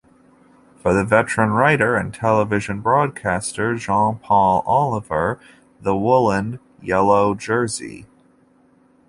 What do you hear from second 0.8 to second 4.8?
For the veteran writer and television broadcaster Jean-Paul